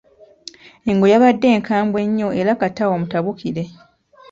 Engo 0.89 1.05
yabadde 1.13 1.47
nkambwe 1.61 2.01
nnyo 2.07 2.29
era 2.39 2.51
kata 2.61 2.83
omutabukire. 2.93 3.63